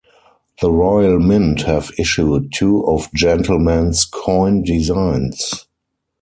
The 0.61 0.71
Royal 0.71 1.19
Mint 1.19 1.61
have 1.67 1.91
issued 1.99 2.51
two 2.55 2.81
of 2.87 3.13
Gentleman's 3.13 4.03
coin 4.03 4.63
designs. 4.63 5.67